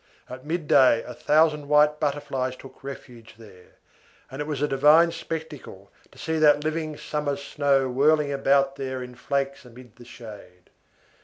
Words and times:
At 0.27 0.43
midday, 0.47 1.03
a 1.05 1.13
thousand 1.13 1.67
white 1.69 1.99
butterflies 1.99 2.55
took 2.55 2.83
refuge 2.83 3.35
there, 3.37 3.75
and 4.31 4.41
it 4.41 4.47
was 4.47 4.59
a 4.63 4.67
divine 4.67 5.11
spectacle 5.11 5.91
to 6.11 6.17
see 6.17 6.39
that 6.39 6.63
living 6.63 6.97
summer 6.97 7.35
snow 7.37 7.87
whirling 7.87 8.31
about 8.33 8.77
there 8.77 9.03
in 9.03 9.13
flakes 9.13 9.63
amid 9.63 9.97
the 9.97 10.05
shade. 10.05 10.71